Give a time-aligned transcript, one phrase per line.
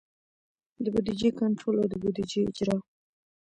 [0.83, 2.77] د بودیجې کنټرول او د بودیجې اجرا.